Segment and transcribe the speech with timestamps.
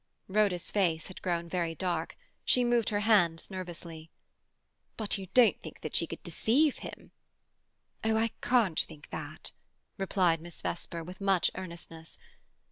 [0.27, 2.17] Rhoda's face had grown very dark.
[2.43, 4.09] She moved her hands nervously.
[4.97, 7.11] "But—you don't think she could deceive him?"
[8.03, 9.51] "Oh, I can't think that!"
[9.99, 12.17] replied Miss Vesper, with much earnestness.